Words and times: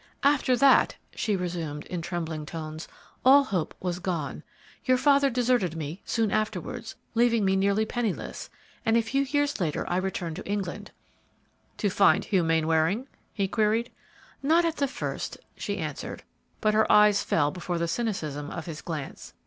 "After 0.23 0.57
that," 0.57 0.95
she 1.13 1.35
resumed, 1.35 1.85
in 1.85 2.01
trembling 2.01 2.43
tones, 2.47 2.87
"all 3.23 3.43
hope 3.43 3.75
was 3.79 3.99
gone. 3.99 4.41
Your 4.83 4.97
father 4.97 5.29
deserted 5.29 5.75
me 5.77 6.01
soon 6.05 6.31
afterwards, 6.31 6.95
leaving 7.13 7.45
me 7.45 7.55
nearly 7.55 7.85
penniless, 7.85 8.49
and 8.83 8.97
a 8.97 9.03
flew 9.03 9.21
years 9.21 9.59
later 9.59 9.87
I 9.87 9.97
returned 9.97 10.37
to 10.37 10.47
England." 10.47 10.89
"To 11.77 11.91
find 11.91 12.25
Hugh 12.25 12.41
Mainwaring?" 12.43 13.09
he 13.31 13.47
queried. 13.47 13.91
"Not 14.41 14.65
at 14.65 14.77
the 14.77 14.87
first," 14.87 15.37
she 15.55 15.77
answered, 15.77 16.23
but 16.61 16.73
her 16.73 16.91
eyes 16.91 17.21
fell 17.23 17.51
before 17.51 17.77
the 17.77 17.87
cynicism 17.87 18.49
of 18.49 18.65
his 18.65 18.81
glance. 18.81 19.35